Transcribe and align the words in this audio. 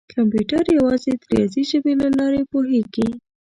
کمپیوټر 0.15 0.63
یوازې 0.77 1.11
د 1.17 1.21
ریاضي 1.31 1.63
ژبې 1.71 1.93
له 2.01 2.07
لارې 2.17 2.41
پوهېږي. 2.51 3.07